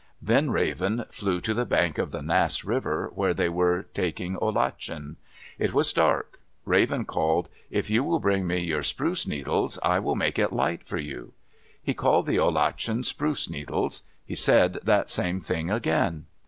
Then 0.19 0.49
Raven 0.49 1.05
flew 1.11 1.39
to 1.41 1.53
the 1.53 1.63
bank 1.63 1.99
of 1.99 2.09
the 2.09 2.23
Nass 2.23 2.63
River, 2.63 3.11
where 3.13 3.35
they 3.35 3.49
were 3.49 3.83
taking 3.83 4.35
olachen. 4.35 4.97
And 4.97 5.15
it 5.59 5.75
was 5.75 5.93
dark. 5.93 6.39
Raven 6.65 7.05
called, 7.05 7.49
"If 7.69 7.91
you 7.91 8.03
will 8.03 8.17
bring 8.19 8.47
me 8.47 8.63
your 8.63 8.81
spruce 8.81 9.27
needles, 9.27 9.77
I 9.83 9.99
will 9.99 10.15
make 10.15 10.39
it 10.39 10.51
light 10.53 10.87
for 10.87 10.97
you." 10.97 11.33
He 11.83 11.93
called 11.93 12.25
the 12.25 12.39
olachen 12.39 13.03
spruce 13.05 13.47
needles. 13.47 14.01
He 14.25 14.33
said 14.33 14.79
that 14.83 15.11
same 15.11 15.39
thing 15.39 15.69
again. 15.69 16.25